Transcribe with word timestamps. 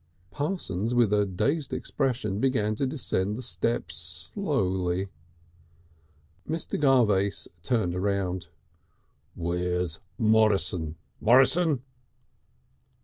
Parsons, 0.31 0.95
with 0.95 1.13
a 1.13 1.27
dazed 1.27 1.71
expression, 1.71 2.39
began 2.39 2.75
to 2.75 2.87
descend 2.87 3.35
the 3.37 3.43
steps 3.43 4.31
slowly. 4.33 5.09
Mr. 6.49 6.79
Garvace 6.81 7.47
turned 7.61 7.93
about. 7.93 8.49
"Where's 9.35 9.99
Morrison? 10.17 10.95
Morrison!" 11.19 11.83